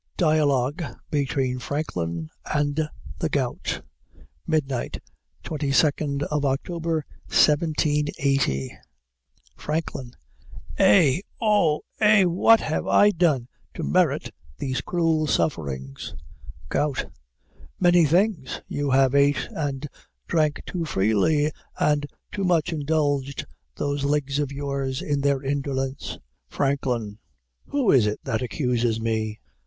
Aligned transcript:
DIALOGUE 0.17 0.95
BETWEEN 1.11 1.59
FRANKLIN 1.59 2.31
AND 2.51 2.89
THE 3.19 3.29
GOUT 3.29 3.83
Midnight, 4.47 4.97
22 5.43 5.77
October, 5.85 7.05
1780. 7.27 8.77
FRANKLIN. 9.55 10.13
Eh! 10.79 11.21
Oh! 11.39 11.81
eh! 11.99 12.23
What 12.23 12.61
have 12.61 12.87
I 12.87 13.11
done 13.11 13.47
to 13.75 13.83
merit 13.83 14.31
these 14.57 14.81
cruel 14.81 15.27
sufferings? 15.27 16.15
GOUT. 16.69 17.05
Many 17.79 18.05
things; 18.05 18.59
you 18.67 18.89
have 18.89 19.13
ate 19.13 19.47
and 19.51 19.87
drank 20.27 20.63
too 20.65 20.83
freely, 20.83 21.51
and 21.79 22.07
too 22.31 22.43
much 22.43 22.73
indulged 22.73 23.45
those 23.75 24.03
legs 24.03 24.39
of 24.39 24.51
yours 24.51 25.03
in 25.03 25.21
their 25.21 25.43
indolence. 25.43 26.17
FRANKLIN. 26.49 27.19
Who 27.67 27.91
is 27.91 28.07
it 28.07 28.19
that 28.23 28.41
accuses 28.41 28.99
me? 28.99 29.39